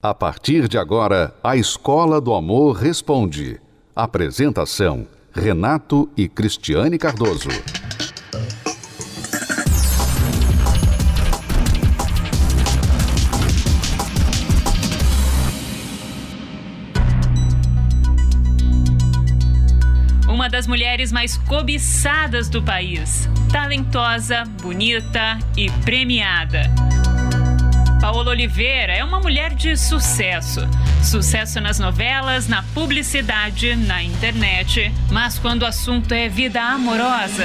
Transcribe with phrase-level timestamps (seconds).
[0.00, 3.60] A partir de agora, a Escola do Amor Responde.
[3.96, 7.48] Apresentação: Renato e Cristiane Cardoso.
[20.28, 23.28] Uma das mulheres mais cobiçadas do país.
[23.50, 26.70] Talentosa, bonita e premiada.
[28.00, 30.60] Paola Oliveira é uma mulher de sucesso.
[31.02, 34.92] Sucesso nas novelas, na publicidade, na internet.
[35.10, 37.44] Mas quando o assunto é vida amorosa.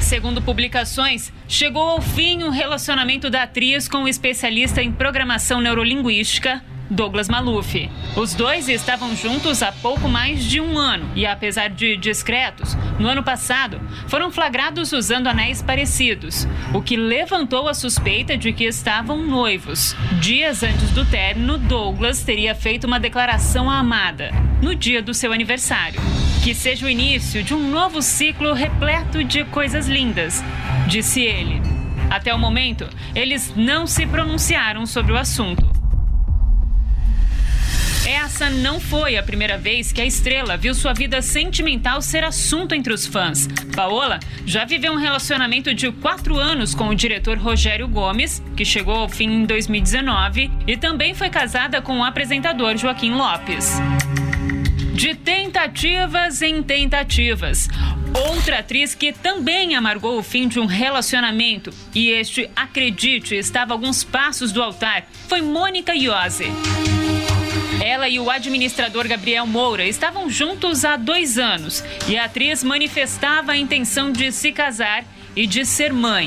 [0.00, 6.62] Segundo publicações, chegou ao fim o relacionamento da atriz com o especialista em programação neurolinguística,
[6.90, 7.90] Douglas Maluf.
[8.16, 13.08] Os dois estavam juntos há pouco mais de um ano e, apesar de discretos, no
[13.08, 19.22] ano passado foram flagrados usando anéis parecidos, o que levantou a suspeita de que estavam
[19.22, 19.96] noivos.
[20.20, 24.30] Dias antes do término, Douglas teria feito uma declaração à amada,
[24.62, 26.00] no dia do seu aniversário.
[26.42, 30.44] Que seja o início de um novo ciclo repleto de coisas lindas,
[30.86, 31.60] disse ele.
[32.10, 35.73] Até o momento, eles não se pronunciaram sobre o assunto.
[38.06, 42.74] Essa não foi a primeira vez que a estrela viu sua vida sentimental ser assunto
[42.74, 43.48] entre os fãs.
[43.74, 48.94] Paola já viveu um relacionamento de quatro anos com o diretor Rogério Gomes, que chegou
[48.94, 53.78] ao fim em 2019, e também foi casada com o apresentador Joaquim Lopes.
[54.92, 57.68] De tentativas em tentativas.
[58.30, 63.74] Outra atriz que também amargou o fim de um relacionamento, e este, acredite, estava a
[63.74, 66.52] alguns passos do altar, foi Mônica Iose.
[67.84, 73.52] Ela e o administrador Gabriel Moura estavam juntos há dois anos e a atriz manifestava
[73.52, 75.04] a intenção de se casar
[75.36, 76.26] e de ser mãe.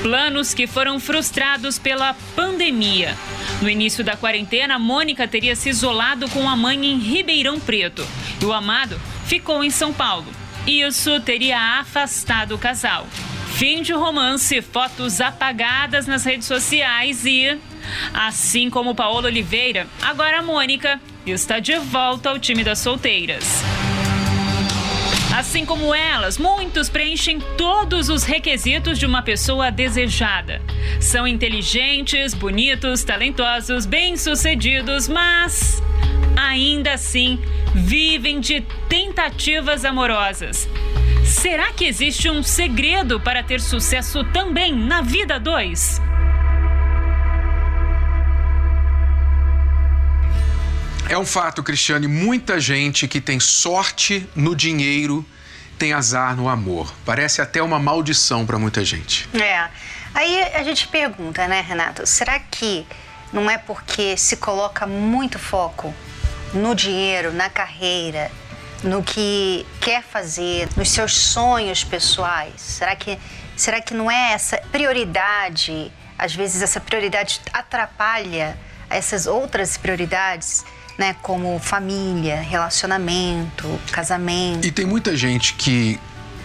[0.00, 3.14] Planos que foram frustrados pela pandemia.
[3.60, 8.08] No início da quarentena, Mônica teria se isolado com a mãe em Ribeirão Preto
[8.40, 10.32] e o amado ficou em São Paulo.
[10.66, 13.06] Isso teria afastado o casal.
[13.52, 17.58] Fim de romance, fotos apagadas nas redes sociais e
[18.12, 23.62] Assim como Paola Oliveira, agora a Mônica está de volta ao time das solteiras.
[25.36, 30.62] Assim como elas, muitos preenchem todos os requisitos de uma pessoa desejada.
[30.98, 35.82] São inteligentes, bonitos, talentosos, bem-sucedidos, mas
[36.36, 37.38] ainda assim
[37.74, 40.66] vivem de tentativas amorosas.
[41.22, 46.05] Será que existe um segredo para ter sucesso também na vida 2?
[51.16, 55.24] É um fato, Cristiane, muita gente que tem sorte no dinheiro
[55.78, 56.92] tem azar no amor.
[57.06, 59.26] Parece até uma maldição para muita gente.
[59.32, 59.66] É.
[60.12, 62.06] Aí a gente pergunta, né, Renato?
[62.06, 62.86] Será que
[63.32, 65.94] não é porque se coloca muito foco
[66.52, 68.30] no dinheiro, na carreira,
[68.84, 72.60] no que quer fazer, nos seus sonhos pessoais?
[72.60, 73.18] Será que,
[73.56, 75.90] será que não é essa prioridade?
[76.18, 80.64] Às vezes essa prioridade atrapalha essas outras prioridades
[80.98, 84.66] né, como família, relacionamento, casamento.
[84.66, 85.98] E tem muita gente que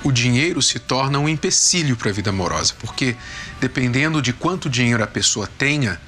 [0.04, 3.16] o dinheiro se torna um empecilho para a vida amorosa, porque
[3.60, 6.00] dependendo de quanto dinheiro a pessoa tenha,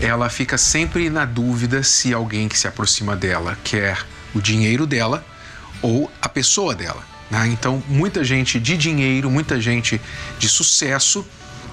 [0.00, 4.04] ela fica sempre na dúvida se alguém que se aproxima dela quer
[4.34, 5.24] o dinheiro dela
[5.80, 7.02] ou a pessoa dela.
[7.30, 7.48] Né?
[7.48, 10.00] Então, muita gente de dinheiro, muita gente
[10.38, 11.26] de sucesso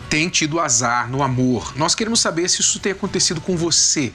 [0.09, 1.74] tem tido azar no amor.
[1.75, 4.13] Nós queremos saber se isso tem acontecido com você.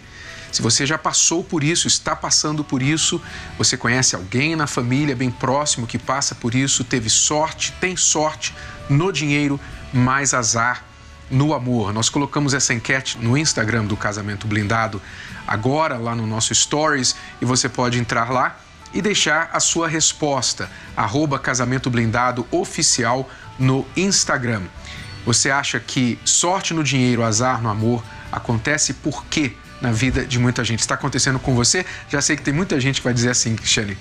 [0.50, 3.20] Se você já passou por isso, está passando por isso,
[3.56, 8.54] você conhece alguém na família bem próximo que passa por isso, teve sorte, tem sorte
[8.88, 9.60] no dinheiro,
[9.92, 10.84] mais azar
[11.31, 11.92] no amor.
[11.92, 15.00] Nós colocamos essa enquete no Instagram do Casamento Blindado
[15.47, 18.59] agora, lá no nosso Stories, e você pode entrar lá
[18.92, 23.28] e deixar a sua resposta, arroba Casamento Blindado Oficial
[23.59, 24.62] no Instagram.
[25.26, 29.54] Você acha que sorte no dinheiro, azar no amor acontece por quê?
[29.81, 30.81] Na vida de muita gente.
[30.81, 31.84] Está acontecendo com você?
[32.09, 33.97] Já sei que tem muita gente que vai dizer assim, Cristiane.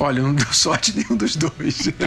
[0.00, 1.90] Olha, não deu sorte nenhum dos dois.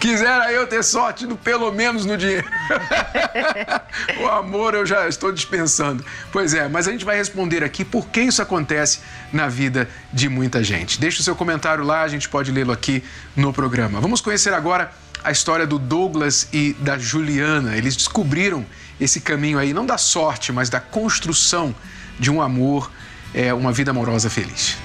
[0.00, 2.46] Quisera eu ter sorte, no, pelo menos no dinheiro.
[4.20, 6.04] o amor eu já estou dispensando.
[6.32, 9.00] Pois é, mas a gente vai responder aqui por que isso acontece
[9.32, 11.00] na vida de muita gente.
[11.00, 13.04] Deixe o seu comentário lá, a gente pode lê-lo aqui
[13.36, 14.00] no programa.
[14.00, 14.90] Vamos conhecer agora
[15.24, 17.76] a história do Douglas e da Juliana.
[17.76, 18.64] Eles descobriram
[19.00, 21.74] esse caminho aí, não da sorte, mas da construção
[22.20, 22.90] de um amor,
[23.32, 24.76] é, uma vida amorosa feliz?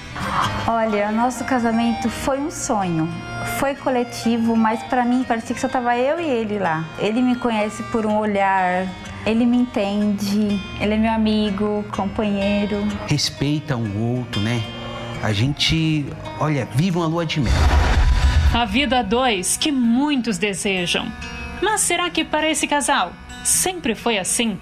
[0.66, 3.08] Olha, nosso casamento foi um sonho.
[3.58, 6.84] Foi coletivo, mas para mim parecia que só tava eu e ele lá.
[6.98, 8.86] Ele me conhece por um olhar
[9.26, 12.88] Ele me entende, ele é meu amigo, companheiro.
[13.06, 14.62] Respeita um outro, né?
[15.22, 16.06] A gente,
[16.38, 17.52] olha, vive uma lua de mel.
[18.52, 21.06] A vida a dois que muitos desejam.
[21.62, 23.12] Mas será que para esse casal
[23.44, 24.58] sempre foi assim?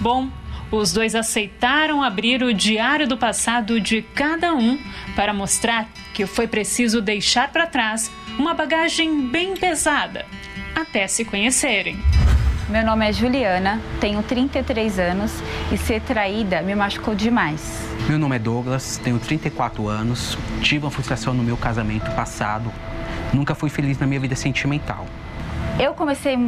[0.00, 0.28] Bom,
[0.72, 4.76] os dois aceitaram abrir o diário do passado de cada um
[5.14, 10.26] para mostrar que foi preciso deixar para trás uma bagagem bem pesada
[10.74, 11.96] até se conhecerem.
[12.68, 15.32] Meu nome é Juliana, tenho 33 anos
[15.70, 17.86] e ser traída me machucou demais.
[18.08, 22.72] Meu nome é Douglas, tenho 34 anos, tive uma frustração no meu casamento passado,
[23.32, 25.06] nunca fui feliz na minha vida sentimental.
[25.78, 26.38] Eu comecei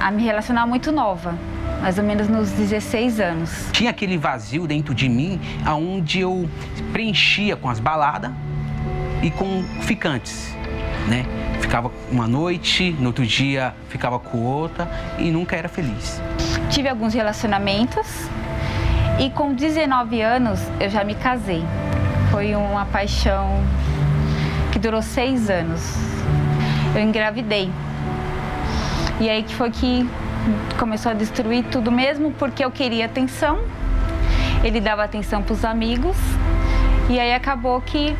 [0.00, 1.34] a me relacionar muito nova,
[1.82, 3.68] mais ou menos nos 16 anos.
[3.72, 6.48] Tinha aquele vazio dentro de mim, aonde eu
[6.92, 8.32] preenchia com as baladas
[9.22, 10.56] e com ficantes,
[11.08, 11.26] né?
[11.70, 16.20] ficava uma noite, no outro dia ficava com outra e nunca era feliz.
[16.68, 18.28] Tive alguns relacionamentos
[19.20, 21.62] e com 19 anos eu já me casei.
[22.32, 23.62] Foi uma paixão
[24.72, 25.80] que durou seis anos.
[26.94, 27.70] Eu engravidei.
[29.20, 30.08] E aí que foi que
[30.78, 33.58] começou a destruir tudo mesmo porque eu queria atenção.
[34.64, 36.16] Ele dava atenção para os amigos.
[37.08, 38.16] E aí acabou que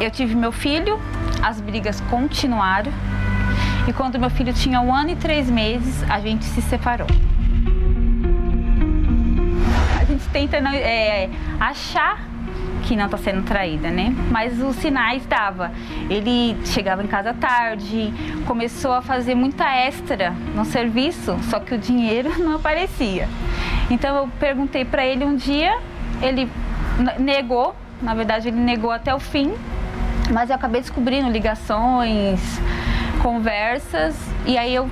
[0.00, 1.00] eu tive meu filho,
[1.42, 2.92] as brigas continuaram
[3.86, 7.08] e quando meu filho tinha um ano e três meses, a gente se separou.
[10.00, 11.28] A gente tenta é,
[11.58, 12.31] achar
[12.92, 14.14] que não está sendo traída, né?
[14.30, 15.72] Mas os sinais dava.
[16.10, 18.12] Ele chegava em casa tarde,
[18.46, 23.26] começou a fazer muita extra no serviço, só que o dinheiro não aparecia.
[23.90, 25.78] Então eu perguntei para ele um dia,
[26.20, 26.50] ele
[27.18, 29.54] negou, na verdade ele negou até o fim,
[30.30, 32.40] mas eu acabei descobrindo ligações,
[33.22, 34.14] conversas
[34.44, 34.90] e aí eu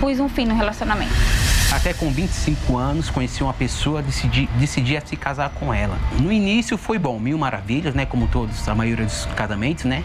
[0.00, 1.35] pus um fim no relacionamento.
[1.76, 5.98] Até com 25 anos, conheci uma pessoa, decidi, decidi se casar com ela.
[6.22, 8.06] No início foi bom, mil maravilhas, né?
[8.06, 10.02] Como todos, a maioria dos casamentos, né?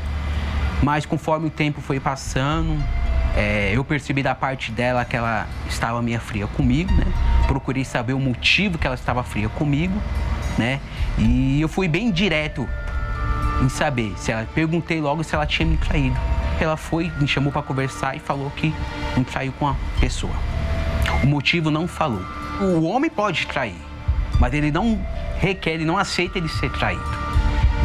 [0.83, 2.77] Mas conforme o tempo foi passando,
[3.37, 7.05] é, eu percebi da parte dela que ela estava meio fria comigo, né?
[7.47, 9.97] Procurei saber o motivo que ela estava fria comigo,
[10.57, 10.81] né?
[11.17, 12.67] E eu fui bem direto
[13.63, 16.19] em saber se ela perguntei logo se ela tinha me traído.
[16.59, 18.75] Ela foi, me chamou para conversar e falou que
[19.15, 20.50] me traiu com a pessoa.
[21.23, 22.21] O motivo não falou.
[22.59, 23.75] O homem pode trair,
[24.39, 24.99] mas ele não
[25.39, 27.03] requer, ele não aceita ele ser traído.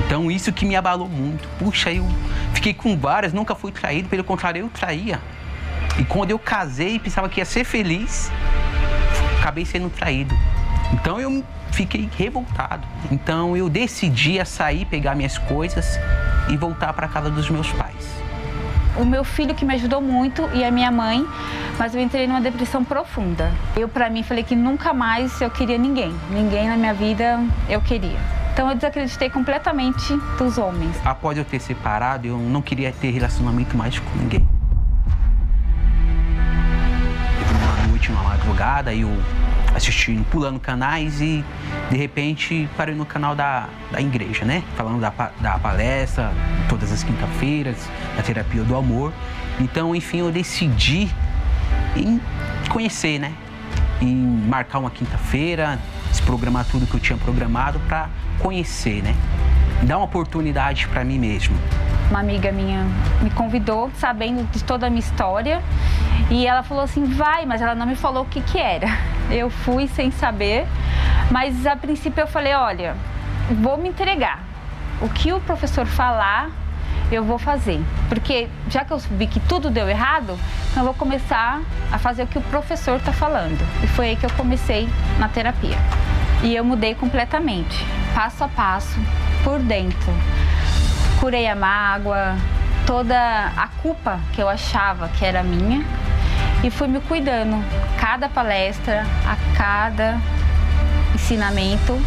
[0.05, 1.49] Então isso que me abalou muito.
[1.59, 2.07] Puxa, eu
[2.53, 5.21] fiquei com várias, nunca fui traído, pelo contrário, eu traía.
[5.99, 8.31] E quando eu casei, pensava que ia ser feliz,
[9.41, 10.35] acabei sendo traído.
[10.93, 12.87] Então eu fiquei revoltado.
[13.11, 15.99] Então eu decidi a sair, pegar minhas coisas
[16.49, 18.07] e voltar para casa dos meus pais.
[18.97, 21.27] O meu filho que me ajudou muito e a minha mãe,
[21.79, 23.53] mas eu entrei numa depressão profunda.
[23.77, 27.81] Eu para mim falei que nunca mais eu queria ninguém, ninguém na minha vida eu
[27.81, 28.19] queria.
[28.53, 30.97] Então eu desacreditei completamente dos homens.
[31.05, 34.49] Após eu ter separado, eu não queria ter relacionamento mais com ninguém.
[37.51, 39.11] Uma noite, uma madrugada, eu
[39.75, 41.45] assistindo, pulando canais e
[41.91, 44.63] de repente parei no canal da, da igreja, né?
[44.75, 46.33] Falando da, da palestra,
[46.67, 47.77] todas as quinta-feiras,
[48.17, 49.13] da terapia do amor.
[49.61, 51.11] Então, enfim, eu decidi
[51.97, 52.21] em
[52.69, 53.33] conhecer, né?
[54.01, 55.79] Em marcar uma quinta-feira,
[56.11, 58.09] desprogramar tudo que eu tinha programado para
[58.39, 59.15] conhecer, né?
[59.83, 61.57] Dar uma oportunidade para mim mesmo.
[62.11, 62.87] Uma amiga minha
[63.21, 65.63] me convidou, sabendo de toda a minha história,
[66.31, 68.89] e ela falou assim: vai, mas ela não me falou o que, que era.
[69.31, 70.67] Eu fui sem saber,
[71.31, 72.95] mas a princípio eu falei: olha,
[73.61, 74.41] vou me entregar.
[75.01, 76.49] O que o professor falar,
[77.11, 77.81] eu vou fazer.
[78.09, 80.39] Porque já que eu vi que tudo deu errado,
[80.71, 81.61] então eu vou começar
[81.91, 83.61] a fazer o que o professor está falando.
[83.83, 85.79] E foi aí que eu comecei na terapia.
[86.43, 87.85] E eu mudei completamente,
[88.15, 88.99] passo a passo,
[89.43, 90.13] por dentro
[91.21, 92.37] curei a mágoa,
[92.87, 93.19] toda
[93.57, 95.85] a culpa que eu achava que era minha
[96.63, 97.65] e fui me cuidando.
[97.99, 100.21] Cada palestra, a cada
[101.15, 102.01] ensinamento,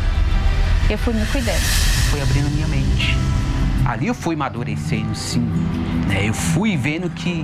[0.89, 1.59] eu fui me cuidando.
[2.09, 2.68] Foi abrindo minha.
[3.89, 5.41] Ali eu fui amadurecendo, sim.
[6.07, 6.27] Né?
[6.27, 7.43] Eu fui vendo que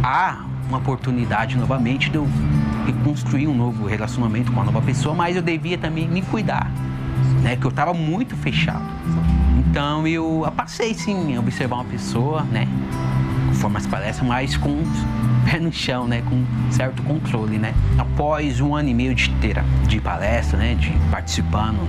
[0.00, 2.28] há uma oportunidade novamente de eu
[2.86, 6.70] reconstruir um novo relacionamento com uma nova pessoa, mas eu devia também me cuidar,
[7.42, 7.56] né?
[7.56, 8.84] Que eu estava muito fechado.
[9.58, 12.68] Então eu passei sim a observar uma pessoa, né?
[13.48, 14.84] Conforme as palestras, mas com
[15.50, 16.22] pé no chão, né?
[16.22, 17.74] Com certo controle, né?
[17.98, 20.76] Após um ano e meio de ter de palestra, né?
[20.76, 21.80] De participando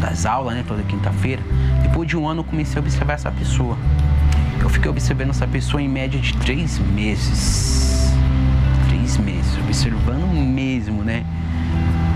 [0.00, 0.64] das aulas, né?
[0.66, 1.42] Toda quinta-feira.
[1.82, 3.76] Depois de um ano eu comecei a observar essa pessoa.
[4.60, 8.12] Eu fiquei observando essa pessoa em média de três meses.
[8.88, 11.24] Três meses, observando mesmo, né?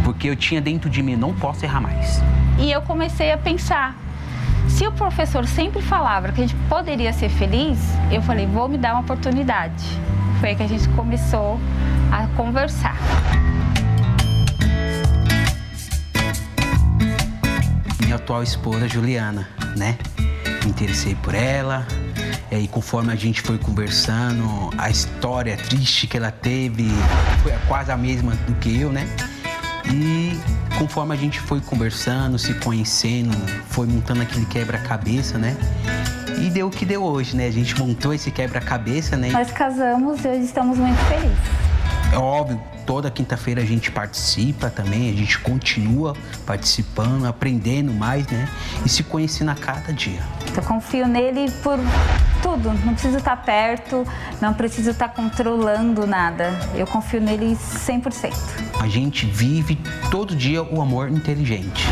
[0.04, 2.22] Porque eu tinha dentro de mim, não posso errar mais.
[2.58, 3.96] E eu comecei a pensar,
[4.68, 7.78] se o professor sempre falava que a gente poderia ser feliz,
[8.10, 9.84] eu falei, vou me dar uma oportunidade.
[10.40, 11.58] Foi aí que a gente começou
[12.10, 12.96] a conversar.
[18.12, 19.96] Minha atual esposa, Juliana, né?
[20.62, 21.86] Me interessei por ela,
[22.50, 26.90] e conforme a gente foi conversando, a história triste que ela teve
[27.42, 29.08] foi quase a mesma do que eu, né?
[29.90, 30.38] E
[30.78, 33.34] conforme a gente foi conversando, se conhecendo,
[33.70, 35.56] foi montando aquele quebra-cabeça, né?
[36.38, 37.46] E deu o que deu hoje, né?
[37.46, 39.30] A gente montou esse quebra-cabeça, né?
[39.30, 41.61] Nós casamos e hoje estamos muito felizes.
[42.12, 46.14] É óbvio, toda quinta-feira a gente participa também, a gente continua
[46.44, 48.46] participando, aprendendo mais, né?
[48.84, 50.20] E se conhecendo a cada dia.
[50.54, 51.78] Eu confio nele por
[52.42, 54.06] tudo, não preciso estar perto,
[54.42, 56.50] não preciso estar controlando nada.
[56.74, 58.34] Eu confio nele 100%.
[58.78, 59.78] A gente vive
[60.10, 61.86] todo dia o amor inteligente.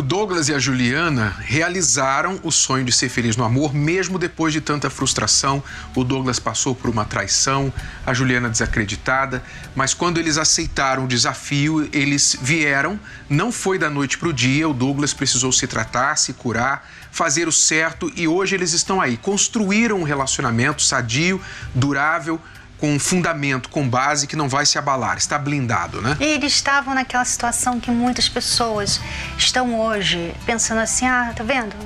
[0.00, 4.50] O Douglas e a Juliana realizaram o sonho de ser feliz no amor, mesmo depois
[4.50, 5.62] de tanta frustração.
[5.94, 7.70] O Douglas passou por uma traição,
[8.06, 9.42] a Juliana desacreditada,
[9.76, 12.98] mas quando eles aceitaram o desafio, eles vieram.
[13.28, 17.46] Não foi da noite para o dia, o Douglas precisou se tratar, se curar, fazer
[17.46, 19.18] o certo e hoje eles estão aí.
[19.18, 21.38] Construíram um relacionamento sadio,
[21.74, 22.40] durável
[22.80, 26.16] com um fundamento, com base que não vai se abalar, está blindado, né?
[26.18, 29.00] E eles estavam naquela situação que muitas pessoas
[29.36, 31.76] estão hoje pensando assim: ah, tá vendo?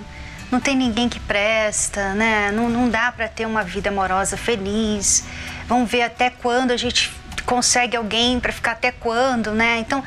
[0.51, 2.53] Não tem ninguém que presta, né?
[2.53, 5.25] Não, não dá para ter uma vida amorosa feliz.
[5.67, 7.13] Vamos ver até quando a gente
[7.45, 9.79] consegue alguém para ficar até quando, né?
[9.79, 10.03] Então,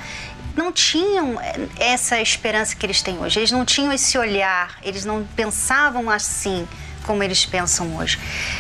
[0.55, 1.37] não tinham
[1.77, 3.39] essa esperança que eles têm hoje.
[3.39, 6.67] Eles não tinham esse olhar, eles não pensavam assim
[7.07, 8.19] como eles pensam hoje.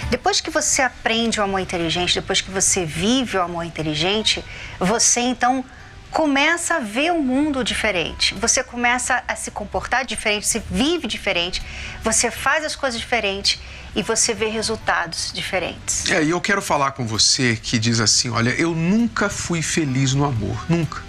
[0.09, 4.43] Depois que você aprende o amor inteligente, depois que você vive o amor inteligente,
[4.79, 5.63] você então
[6.09, 8.33] começa a ver o mundo diferente.
[8.35, 11.61] Você começa a se comportar diferente, você vive diferente,
[12.01, 13.59] você faz as coisas diferentes
[13.93, 16.09] e você vê resultados diferentes.
[16.09, 20.13] É, e eu quero falar com você que diz assim: olha, eu nunca fui feliz
[20.13, 21.03] no amor, nunca.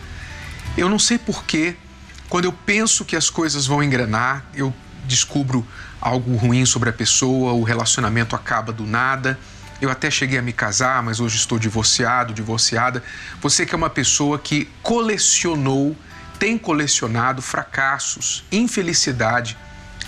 [0.77, 1.77] Eu não sei porquê,
[2.29, 4.75] quando eu penso que as coisas vão engrenar, eu
[5.07, 5.67] descubro
[6.01, 9.39] algo ruim sobre a pessoa, o relacionamento acaba do nada.
[9.81, 13.03] Eu até cheguei a me casar, mas hoje estou divorciado, divorciada.
[13.41, 15.97] Você que é uma pessoa que colecionou,
[16.39, 19.57] tem colecionado fracassos, infelicidade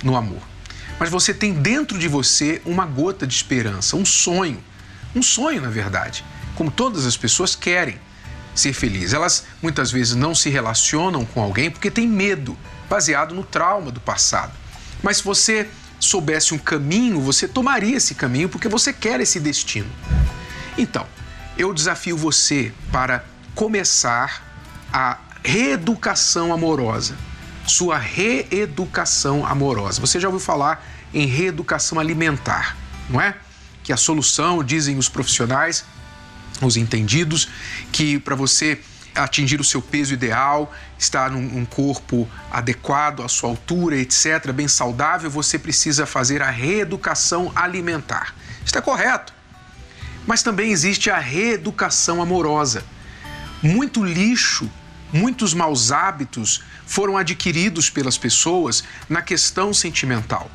[0.02, 0.42] no amor.
[0.98, 4.62] Mas você tem dentro de você uma gota de esperança, um sonho.
[5.14, 6.24] Um sonho, na verdade.
[6.54, 7.98] Como todas as pessoas querem
[8.54, 9.12] ser felizes.
[9.12, 12.56] Elas muitas vezes não se relacionam com alguém porque têm medo,
[12.88, 14.52] baseado no trauma do passado.
[15.02, 15.68] Mas se você
[16.00, 19.90] soubesse um caminho, você tomaria esse caminho porque você quer esse destino.
[20.76, 21.06] Então,
[21.56, 24.42] eu desafio você para começar
[24.92, 27.16] a reeducação amorosa.
[27.66, 30.00] Sua reeducação amorosa.
[30.00, 32.76] Você já ouviu falar em reeducação alimentar,
[33.08, 33.36] não é?
[33.84, 35.84] Que a solução, dizem os profissionais,
[36.62, 37.48] os entendidos,
[37.92, 38.80] que para você
[39.24, 44.68] atingir o seu peso ideal, estar num, num corpo adequado à sua altura, etc., bem
[44.68, 48.34] saudável, você precisa fazer a reeducação alimentar.
[48.64, 49.32] Está correto.
[50.26, 52.84] Mas também existe a reeducação amorosa.
[53.62, 54.70] Muito lixo,
[55.12, 60.50] muitos maus hábitos foram adquiridos pelas pessoas na questão sentimental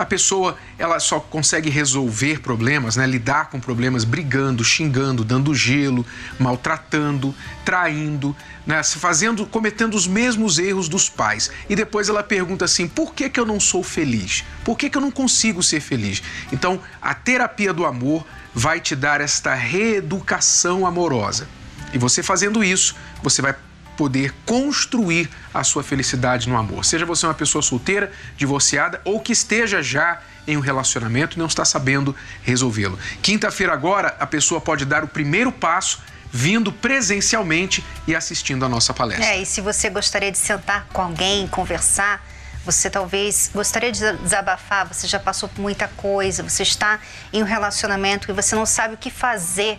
[0.00, 6.06] a pessoa ela só consegue resolver problemas, né, lidar com problemas brigando, xingando, dando gelo,
[6.38, 7.34] maltratando,
[7.66, 8.34] traindo,
[8.66, 11.50] né, fazendo, cometendo os mesmos erros dos pais.
[11.68, 14.42] E depois ela pergunta assim: por que, que eu não sou feliz?
[14.64, 16.22] Por que, que eu não consigo ser feliz?
[16.50, 21.46] Então, a terapia do amor vai te dar esta reeducação amorosa.
[21.92, 23.54] E você fazendo isso, você vai
[24.00, 26.86] poder construir a sua felicidade no amor.
[26.86, 31.44] Seja você uma pessoa solteira, divorciada ou que esteja já em um relacionamento e não
[31.44, 32.98] está sabendo resolvê-lo.
[33.20, 36.00] Quinta-feira agora, a pessoa pode dar o primeiro passo
[36.32, 39.26] vindo presencialmente e assistindo a nossa palestra.
[39.26, 42.26] É, e se você gostaria de sentar com alguém, conversar,
[42.64, 47.00] você talvez gostaria de desabafar, você já passou por muita coisa, você está
[47.34, 49.78] em um relacionamento e você não sabe o que fazer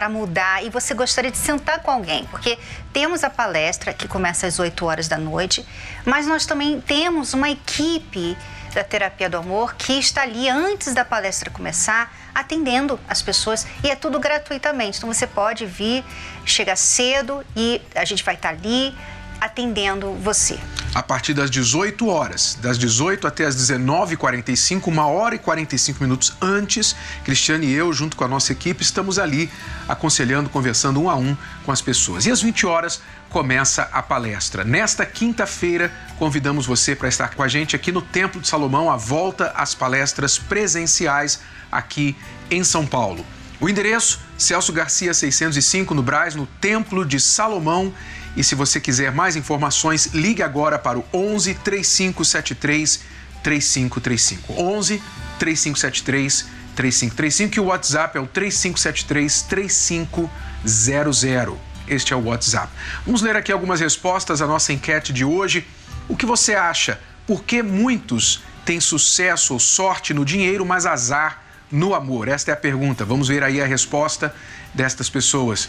[0.00, 2.58] para mudar e você gostaria de sentar com alguém, porque
[2.90, 5.62] temos a palestra que começa às 8 horas da noite,
[6.06, 8.34] mas nós também temos uma equipe
[8.72, 13.90] da terapia do amor que está ali antes da palestra começar, atendendo as pessoas e
[13.90, 14.96] é tudo gratuitamente.
[14.96, 16.02] Então você pode vir,
[16.46, 18.96] chegar cedo e a gente vai estar ali
[19.40, 20.58] atendendo você.
[20.92, 26.32] A partir das 18 horas, das 18 até as 19h45, uma hora e 45 minutos
[26.40, 29.50] antes, Cristiane e eu, junto com a nossa equipe, estamos ali
[29.88, 32.26] aconselhando, conversando um a um com as pessoas.
[32.26, 34.64] E às 20 horas começa a palestra.
[34.64, 38.96] Nesta quinta-feira, convidamos você para estar com a gente aqui no Templo de Salomão, a
[38.96, 42.16] volta às palestras presenciais aqui
[42.50, 43.24] em São Paulo.
[43.60, 47.92] O endereço, Celso Garcia 605, no Braz, no Templo de Salomão.
[48.36, 53.00] E se você quiser mais informações, ligue agora para o 11 3573
[53.42, 54.52] 3535.
[54.52, 55.02] 11
[55.38, 61.58] 3573 3535 e o WhatsApp é o 3573 3500.
[61.88, 62.72] Este é o WhatsApp.
[63.04, 65.66] Vamos ler aqui algumas respostas à nossa enquete de hoje.
[66.08, 67.00] O que você acha?
[67.26, 72.28] Por que muitos têm sucesso ou sorte no dinheiro, mas azar no amor?
[72.28, 73.04] Esta é a pergunta.
[73.04, 74.34] Vamos ver aí a resposta
[74.72, 75.68] destas pessoas.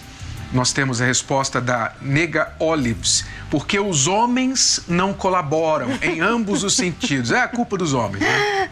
[0.54, 3.26] Nós temos a resposta da Nega Olives.
[3.50, 7.32] Porque os homens não colaboram em ambos os sentidos.
[7.32, 8.24] É a culpa dos homens.
[8.24, 8.70] Né?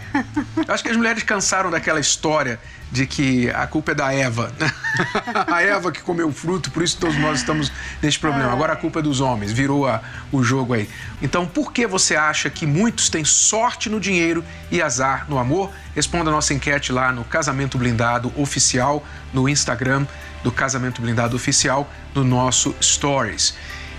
[0.67, 2.59] Acho que as mulheres cansaram daquela história
[2.91, 4.51] de que a culpa é da Eva.
[5.47, 7.71] a Eva que comeu o fruto, por isso todos nós estamos
[8.01, 8.51] nesse problema.
[8.51, 10.89] Agora a culpa é dos homens, virou a, o jogo aí.
[11.21, 15.71] Então, por que você acha que muitos têm sorte no dinheiro e azar no amor?
[15.95, 20.07] Responda a nossa enquete lá no Casamento Blindado Oficial, no Instagram
[20.43, 23.55] do Casamento Blindado Oficial, no nosso Stories.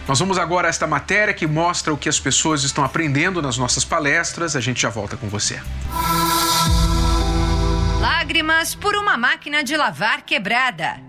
[0.09, 3.57] Nós vamos agora a esta matéria que mostra o que as pessoas estão aprendendo nas
[3.57, 4.57] nossas palestras.
[4.57, 5.61] A gente já volta com você.
[8.01, 11.01] Lágrimas por uma máquina de lavar quebrada.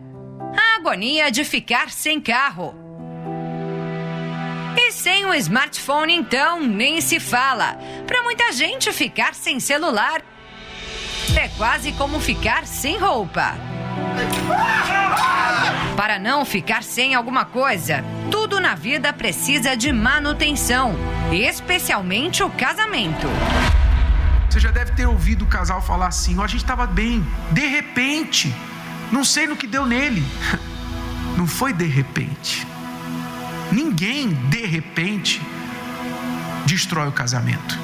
[0.56, 2.76] A agonia de ficar sem carro.
[4.78, 7.78] E sem o smartphone, então, nem se fala.
[8.06, 10.22] Para muita gente, ficar sem celular
[11.38, 13.71] é quase como ficar sem roupa.
[15.96, 20.96] Para não ficar sem alguma coisa, tudo na vida precisa de manutenção,
[21.32, 23.28] especialmente o casamento.
[24.50, 27.66] Você já deve ter ouvido o casal falar assim: oh, a gente estava bem, de
[27.68, 28.54] repente,
[29.12, 30.24] não sei no que deu nele.
[31.38, 32.68] Não foi de repente.
[33.72, 35.42] Ninguém, de repente,
[36.66, 37.80] destrói o casamento.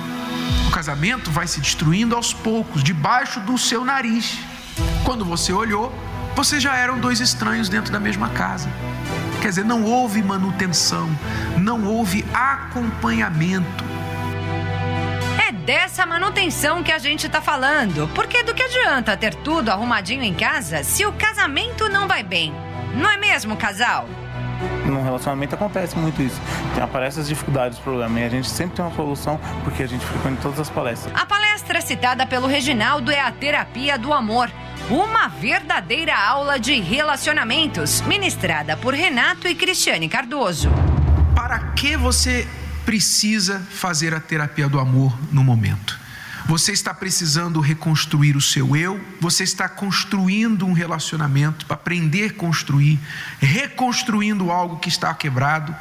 [0.68, 4.38] O casamento vai se destruindo aos poucos, debaixo do seu nariz.
[5.04, 5.94] Quando você olhou,
[6.36, 8.70] vocês já eram dois estranhos dentro da mesma casa.
[9.42, 11.10] Quer dizer, não houve manutenção,
[11.58, 13.84] não houve acompanhamento.
[15.48, 18.10] É dessa manutenção que a gente está falando.
[18.14, 22.54] Porque do que adianta ter tudo arrumadinho em casa se o casamento não vai bem?
[22.96, 24.08] Não é mesmo, casal?
[24.86, 26.40] No relacionamento acontece muito isso.
[26.82, 28.22] Aparecem as dificuldades, os problemas.
[28.22, 31.14] E a gente sempre tem uma solução porque a gente frequenta todas as palestras.
[31.16, 34.52] A palestra citada pelo Reginaldo é a terapia do amor.
[34.90, 40.70] Uma verdadeira aula de relacionamentos, ministrada por Renato e Cristiane Cardoso.
[41.36, 42.48] Para que você
[42.86, 46.00] precisa fazer a terapia do amor no momento?
[46.48, 52.34] Você está precisando reconstruir o seu eu, você está construindo um relacionamento para aprender a
[52.34, 52.98] construir,
[53.42, 55.76] reconstruindo algo que está quebrado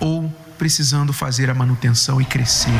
[0.00, 2.72] ou precisando fazer a manutenção e crescer.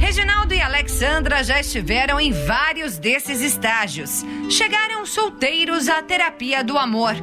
[0.00, 4.24] Reginaldo e Alexandra já estiveram em vários desses estágios.
[4.48, 7.14] Chegaram solteiros à terapia do amor.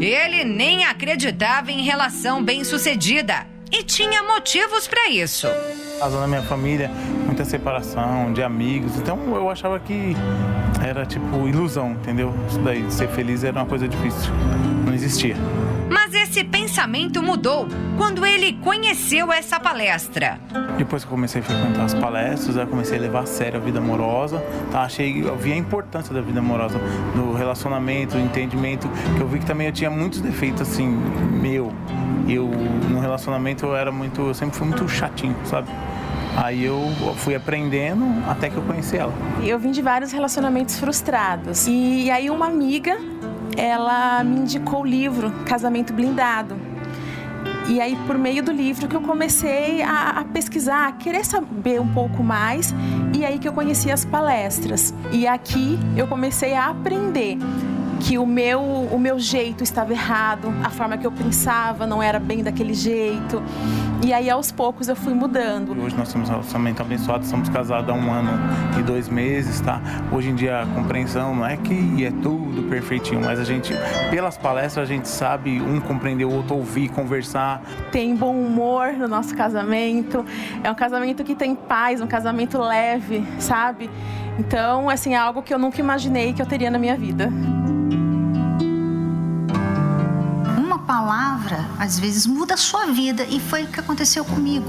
[0.00, 5.46] Ele nem acreditava em relação bem-sucedida e tinha motivos para isso
[5.98, 6.90] casa na minha família,
[7.26, 8.96] muita separação de amigos.
[8.96, 10.14] Então eu achava que
[10.82, 12.32] era tipo ilusão, entendeu?
[12.48, 14.32] Isso daí, ser feliz era uma coisa difícil.
[14.98, 15.36] Não existia.
[15.88, 20.40] Mas esse pensamento mudou quando ele conheceu essa palestra.
[20.76, 23.62] Depois que eu comecei a frequentar as palestras, eu comecei a levar a sério a
[23.62, 24.42] vida amorosa.
[24.72, 24.82] Tá?
[24.82, 26.80] Achei, eu vi a importância da vida amorosa,
[27.14, 30.88] do relacionamento, do entendimento, que eu vi que também eu tinha muitos defeitos assim,
[31.40, 31.72] meu.
[32.28, 32.48] Eu
[32.90, 35.68] no relacionamento eu era muito, eu sempre fui muito chatinho, sabe?
[36.36, 39.12] Aí eu fui aprendendo até que eu conheci ela.
[39.42, 41.66] Eu vim de vários relacionamentos frustrados.
[41.66, 42.98] E aí uma amiga,
[43.58, 46.56] ela me indicou o livro Casamento Blindado.
[47.68, 51.80] E aí, por meio do livro, que eu comecei a, a, pesquisar, a querer saber
[51.80, 52.74] um pouco mais,
[53.14, 54.94] e aí que eu conheci as palestras.
[55.12, 57.36] E aqui eu comecei a aprender
[58.00, 62.18] que o meu, o meu jeito estava errado, a forma que eu pensava não era
[62.18, 63.42] bem daquele jeito.
[64.00, 65.72] E aí, aos poucos, eu fui mudando.
[65.82, 68.30] Hoje nós temos um relacionamento abençoado, somos casados há um ano
[68.78, 69.80] e dois meses, tá?
[70.12, 73.74] Hoje em dia a compreensão não é que é tudo perfeitinho, mas a gente,
[74.10, 77.60] pelas palestras, a gente sabe um compreender o outro, ouvir, conversar.
[77.90, 80.24] Tem bom humor no nosso casamento,
[80.62, 83.90] é um casamento que tem paz, um casamento leve, sabe?
[84.38, 87.32] Então, assim, é algo que eu nunca imaginei que eu teria na minha vida.
[90.88, 93.22] Palavra, às vezes, muda a sua vida.
[93.24, 94.66] E foi o que aconteceu comigo.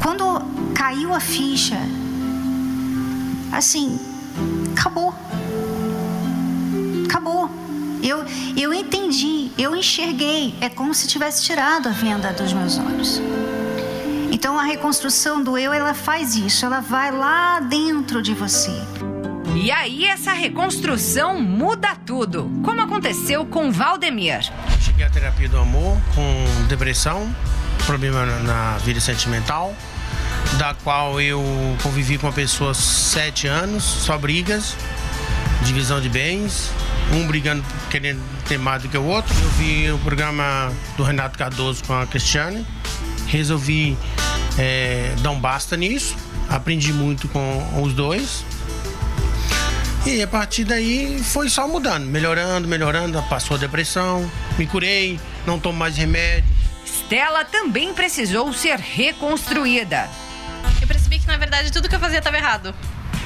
[0.00, 0.40] Quando
[0.76, 1.76] caiu a ficha,
[3.52, 3.98] assim,
[4.76, 5.12] acabou.
[7.04, 7.50] Acabou.
[8.00, 8.24] Eu,
[8.56, 10.54] eu entendi, eu enxerguei.
[10.60, 13.20] É como se tivesse tirado a venda dos meus olhos.
[14.30, 18.70] Então a reconstrução do eu, ela faz isso, ela vai lá dentro de você.
[19.60, 24.48] E aí essa reconstrução muda tudo, como aconteceu com Valdemir.
[24.80, 27.28] Cheguei à terapia do amor com depressão,
[27.84, 29.74] problema na vida sentimental,
[30.58, 31.42] da qual eu
[31.82, 34.76] convivi com uma pessoa sete anos, só brigas,
[35.64, 36.70] divisão de bens,
[37.12, 39.34] um brigando querendo ter mais do que o outro.
[39.42, 42.64] Eu vi o programa do Renato Cardoso com a Cristiane,
[43.26, 43.98] resolvi
[44.56, 46.14] é, dar um basta nisso,
[46.48, 48.44] aprendi muito com os dois.
[50.08, 55.60] E a partir daí foi só mudando, melhorando, melhorando, passou a depressão, me curei, não
[55.60, 56.48] tomo mais remédio.
[56.82, 60.08] Stella também precisou ser reconstruída.
[60.80, 62.74] Eu percebi que na verdade tudo que eu fazia estava errado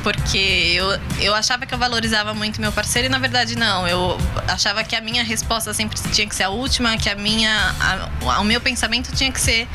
[0.02, 0.86] porque eu,
[1.20, 3.86] eu achava que eu valorizava muito meu parceiro e na verdade não.
[3.86, 7.74] Eu achava que a minha resposta sempre tinha que ser a última, que a minha,
[7.80, 9.68] a, o meu pensamento tinha que ser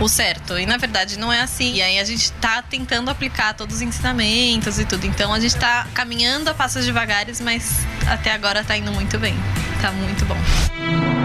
[0.00, 0.58] o certo.
[0.58, 1.74] E na verdade não é assim.
[1.74, 5.06] E aí a gente tá tentando aplicar todos os ensinamentos e tudo.
[5.06, 9.34] Então a gente tá caminhando a passos devagares, mas até agora tá indo muito bem.
[9.80, 11.23] Tá muito bom.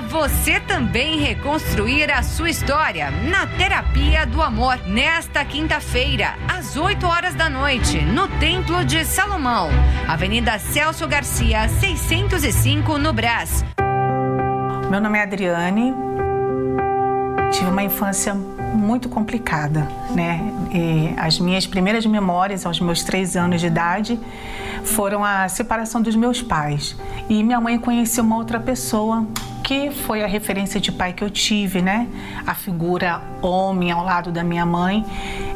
[0.00, 7.34] Você também reconstruir a sua história na Terapia do Amor, nesta quinta-feira, às 8 horas
[7.34, 9.68] da noite, no Templo de Salomão,
[10.08, 13.64] Avenida Celso Garcia, 605, no Brás.
[14.90, 15.94] Meu nome é Adriane.
[17.52, 20.40] Tive uma infância muito complicada, né?
[20.72, 24.18] E as minhas primeiras memórias, aos meus três anos de idade,
[24.84, 26.96] foram a separação dos meus pais.
[27.28, 29.26] E minha mãe conheceu uma outra pessoa
[29.62, 32.08] que foi a referência de pai que eu tive, né?
[32.46, 35.04] A figura homem ao lado da minha mãe,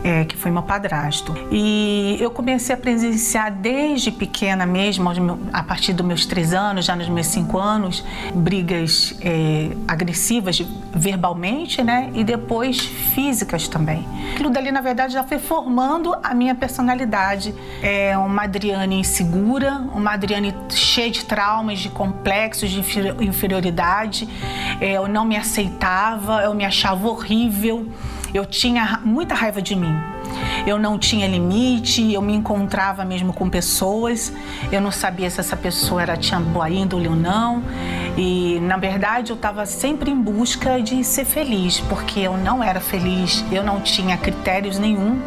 [0.05, 1.35] é, que foi meu padrasto.
[1.51, 5.09] E eu comecei a presenciar desde pequena mesmo,
[5.53, 10.61] a partir dos meus três anos, já nos meus cinco anos, brigas é, agressivas
[10.95, 12.11] verbalmente, né?
[12.15, 14.07] E depois físicas também.
[14.33, 17.55] Aquilo dali, na verdade, já foi formando a minha personalidade.
[17.83, 22.81] É uma Adriane insegura, uma Adriane cheia de traumas, de complexos, de
[23.21, 23.96] inferioridade.
[24.81, 27.89] É, eu não me aceitava, eu me achava horrível.
[28.35, 29.95] Eu tinha muita raiva de mim.
[30.67, 34.33] Eu não tinha limite, eu me encontrava mesmo com pessoas,
[34.73, 37.63] eu não sabia se essa pessoa era tinha boa índole ou não.
[38.17, 42.81] E na verdade eu estava sempre em busca de ser feliz, porque eu não era
[42.81, 45.21] feliz, eu não tinha critérios nenhum.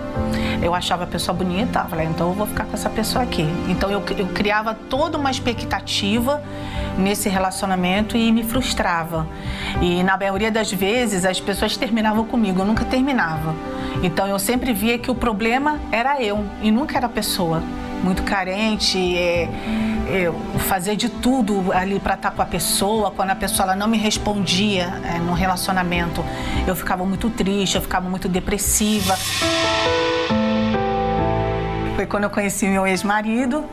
[0.62, 3.48] Eu achava a pessoa bonita, falei, então eu vou ficar com essa pessoa aqui.
[3.68, 6.42] Então eu, eu criava toda uma expectativa
[6.98, 9.26] nesse relacionamento e me frustrava.
[9.82, 13.56] E na maioria das vezes as pessoas terminavam comigo, eu nunca terminava.
[14.04, 17.62] Então eu sempre via que o problema era eu e nunca era a pessoa.
[18.04, 19.50] Muito carente, é,
[20.08, 23.12] é, fazer de tudo ali para estar com a pessoa.
[23.12, 26.24] Quando a pessoa ela não me respondia é, no relacionamento,
[26.66, 29.18] eu ficava muito triste, eu ficava muito depressiva.
[31.96, 33.66] Foi quando eu conheci meu ex-marido.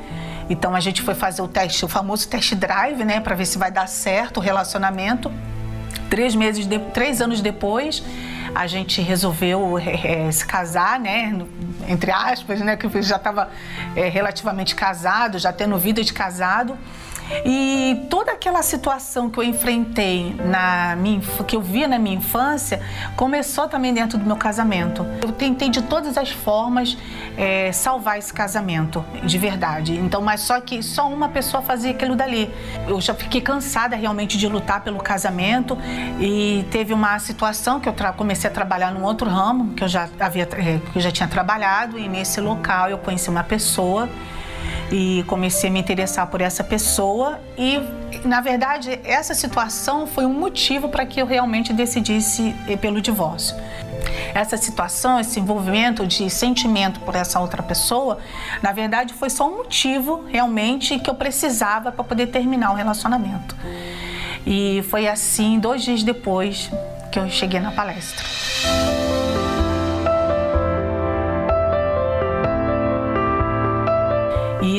[0.48, 3.58] Então a gente foi fazer o teste, o famoso test drive, né, para ver se
[3.58, 5.30] vai dar certo o relacionamento.
[6.08, 8.02] Três meses, de, três anos depois,
[8.56, 11.38] a gente resolveu é, se casar, né?
[11.86, 12.76] Entre aspas, né?
[12.76, 13.50] Que já estava
[13.94, 16.76] é, relativamente casado, já tendo vida de casado.
[17.44, 22.80] E toda aquela situação que eu enfrentei na minha, que eu via na minha infância,
[23.16, 25.06] começou também dentro do meu casamento.
[25.22, 26.96] Eu tentei de todas as formas
[27.36, 29.94] é, salvar esse casamento, de verdade.
[29.94, 32.50] Então, mas só que só uma pessoa fazia aquilo dali.
[32.86, 35.76] Eu já fiquei cansada realmente de lutar pelo casamento
[36.20, 40.08] e teve uma situação que eu comecei a trabalhar num outro ramo que eu já
[40.20, 44.08] havia, é, que eu já tinha trabalhado e nesse local eu conheci uma pessoa
[44.90, 47.80] e comecei a me interessar por essa pessoa e
[48.24, 53.56] na verdade essa situação foi um motivo para que eu realmente decidisse pelo divórcio.
[54.34, 58.18] Essa situação, esse envolvimento de sentimento por essa outra pessoa,
[58.62, 63.56] na verdade foi só um motivo realmente que eu precisava para poder terminar o relacionamento.
[64.46, 66.70] E foi assim, dois dias depois,
[67.10, 68.24] que eu cheguei na palestra.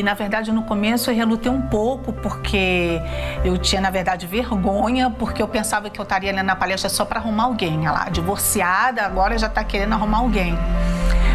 [0.07, 2.97] Na verdade no começo eu relutei um pouco porque
[3.43, 7.03] eu tinha na verdade vergonha porque eu pensava que eu estaria ali na palestra só
[7.03, 10.57] para arrumar alguém, ela divorciada, agora já está querendo arrumar alguém.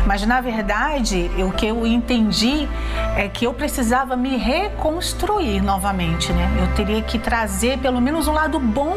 [0.07, 2.69] Mas na verdade, o que eu entendi
[3.17, 6.51] é que eu precisava me reconstruir novamente, né?
[6.61, 8.97] Eu teria que trazer pelo menos um lado bom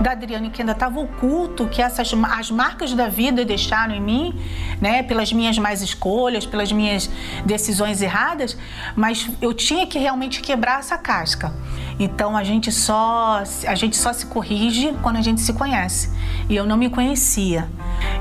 [0.00, 4.34] da Adriane que ainda estava oculto, que essas as marcas da vida deixaram em mim,
[4.80, 5.02] né?
[5.02, 7.10] Pelas minhas más escolhas, pelas minhas
[7.44, 8.56] decisões erradas,
[8.94, 11.52] mas eu tinha que realmente quebrar essa casca.
[11.98, 16.10] Então a gente só a gente só se corrige quando a gente se conhece.
[16.48, 17.68] E eu não me conhecia.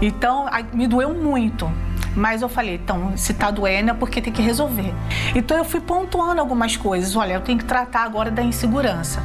[0.01, 1.71] Então me doeu muito.
[2.15, 4.93] Mas eu falei, então, se tá doendo é porque tem que resolver.
[5.35, 7.15] Então eu fui pontuando algumas coisas.
[7.15, 9.21] Olha, eu tenho que tratar agora da insegurança.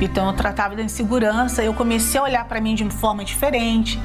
[0.00, 4.00] Então eu tratava da insegurança, eu comecei a olhar para mim de forma diferente.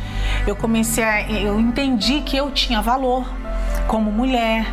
[0.48, 3.26] Eu comecei a eu entendi que eu tinha valor
[3.88, 4.66] como mulher.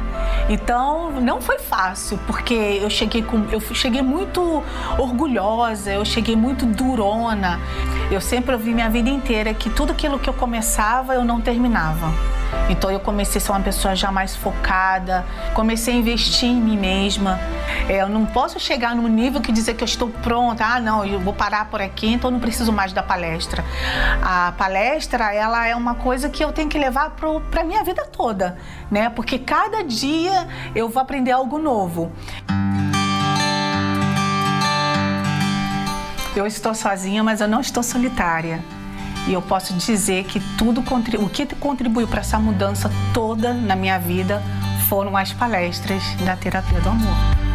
[0.49, 4.63] Então não foi fácil, porque eu cheguei com eu cheguei muito
[4.99, 7.59] orgulhosa, eu cheguei muito durona.
[8.09, 12.13] Eu sempre ouvi minha vida inteira que tudo aquilo que eu começava eu não terminava.
[12.69, 16.79] Então eu comecei a ser uma pessoa já mais focada, comecei a investir em mim
[16.79, 17.39] mesma.
[17.89, 21.05] É, eu não posso chegar num nível que dizer que eu estou pronta, ah não,
[21.05, 23.65] eu vou parar por aqui, então eu não preciso mais da palestra.
[24.23, 28.05] A palestra, ela é uma coisa que eu tenho que levar para a minha vida
[28.05, 28.57] toda,
[28.89, 29.11] né?
[29.11, 32.13] Porque cada dia eu vou aprender algo novo.
[36.37, 38.63] Eu estou sozinha, mas eu não estou solitária.
[39.27, 40.85] E eu posso dizer que tudo
[41.19, 44.43] o que contribuiu para essa mudança toda na minha vida
[44.87, 47.46] foram as palestras da terapia do amor.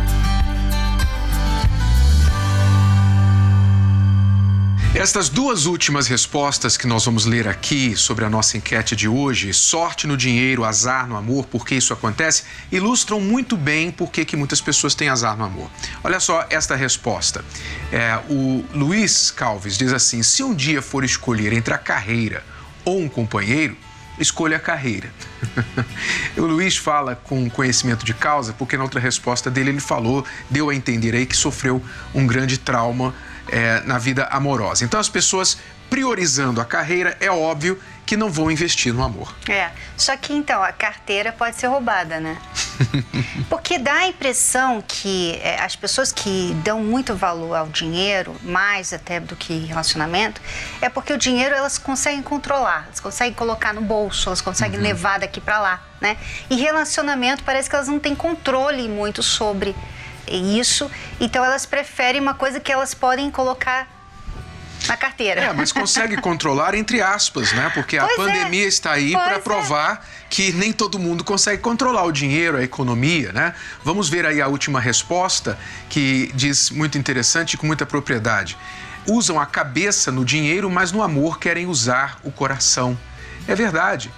[4.94, 9.54] Estas duas últimas respostas que nós vamos ler aqui sobre a nossa enquete de hoje,
[9.54, 14.36] sorte no dinheiro, azar no amor, por que isso acontece, ilustram muito bem por que
[14.36, 15.72] muitas pessoas têm azar no amor.
[16.04, 17.44] Olha só esta resposta.
[17.90, 22.44] É, o Luiz Calves diz assim: se um dia for escolher entre a carreira
[22.84, 23.78] ou um companheiro,
[24.20, 25.10] escolha a carreira.
[26.36, 30.70] o Luiz fala com conhecimento de causa, porque na outra resposta dele ele falou, deu
[30.70, 31.82] a entender aí que sofreu
[32.14, 33.16] um grande trauma
[33.50, 34.84] é, na vida amorosa.
[34.84, 35.58] Então, as pessoas
[35.92, 39.36] priorizando a carreira, é óbvio que não vão investir no amor.
[39.50, 42.38] É, só que então a carteira pode ser roubada, né?
[43.50, 48.94] Porque dá a impressão que é, as pessoas que dão muito valor ao dinheiro, mais
[48.94, 50.42] até do que relacionamento,
[50.82, 54.84] é porque o dinheiro elas conseguem controlar, elas conseguem colocar no bolso, elas conseguem uhum.
[54.84, 56.18] levar daqui para lá, né?
[56.50, 59.76] E relacionamento parece que elas não têm controle muito sobre
[60.36, 60.90] isso,
[61.20, 63.88] então elas preferem uma coisa que elas podem colocar
[64.88, 65.42] na carteira.
[65.42, 67.72] É, mas consegue controlar entre aspas, né?
[67.74, 68.16] Porque pois a é.
[68.16, 68.68] pandemia é.
[68.68, 69.40] está aí para é.
[69.40, 70.26] provar é.
[70.30, 73.54] que nem todo mundo consegue controlar o dinheiro, a economia, né?
[73.84, 75.58] Vamos ver aí a última resposta
[75.90, 78.58] que diz muito interessante e com muita propriedade.
[79.08, 82.98] Usam a cabeça no dinheiro, mas no amor querem usar o coração.
[83.48, 84.12] É verdade.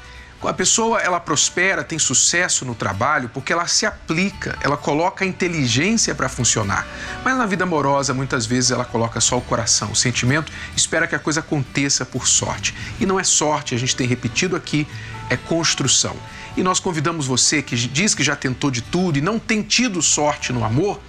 [0.45, 5.27] A pessoa ela prospera, tem sucesso no trabalho porque ela se aplica, ela coloca a
[5.27, 6.85] inteligência para funcionar.
[7.23, 11.15] Mas na vida amorosa, muitas vezes ela coloca só o coração, o sentimento, espera que
[11.15, 12.75] a coisa aconteça por sorte.
[12.99, 14.87] E não é sorte, a gente tem repetido aqui,
[15.29, 16.15] é construção.
[16.55, 20.01] E nós convidamos você que diz que já tentou de tudo e não tem tido
[20.01, 20.99] sorte no amor,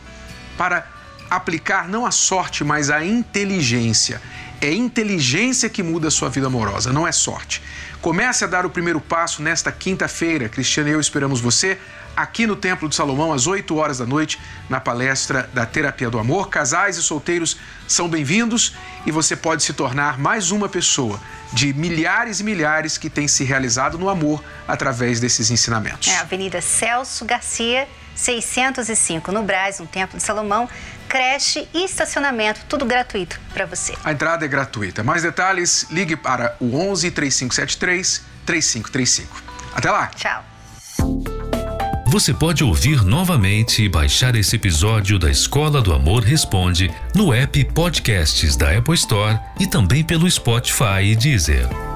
[0.56, 0.86] para
[1.28, 4.20] aplicar não a sorte, mas a inteligência.
[4.64, 7.60] É inteligência que muda a sua vida amorosa, não é sorte.
[8.00, 10.48] Comece a dar o primeiro passo nesta quinta-feira.
[10.48, 11.78] Cristiano e eu esperamos você
[12.16, 16.18] aqui no Templo de Salomão às 8 horas da noite na palestra da Terapia do
[16.18, 16.48] Amor.
[16.48, 18.74] Casais e solteiros são bem-vindos
[19.04, 21.20] e você pode se tornar mais uma pessoa
[21.52, 26.08] de milhares e milhares que tem se realizado no amor através desses ensinamentos.
[26.08, 30.68] É a Avenida Celso Garcia, 605, no Brás, no Templo de Salomão
[31.14, 33.94] creche e estacionamento, tudo gratuito para você.
[34.02, 35.04] A entrada é gratuita.
[35.04, 39.42] Mais detalhes, ligue para o 11 3573 3535.
[39.72, 40.08] Até lá.
[40.08, 40.44] Tchau.
[42.08, 47.64] Você pode ouvir novamente e baixar esse episódio da Escola do Amor Responde no app
[47.66, 51.93] Podcasts da Apple Store e também pelo Spotify e Deezer.